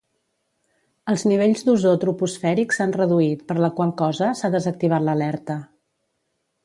[1.13, 5.59] Els nivells d'ozó troposfèric s'han reduït, per la qual cosa s'ha desactivat l'alerta.